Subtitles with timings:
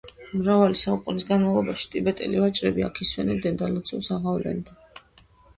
[0.37, 4.83] მრავალი საუკუნის განმავლობაში, ტიბეტელი ვაჭრები აქ ისვენებდნენ და ლოცვებს აღავლენდნენ.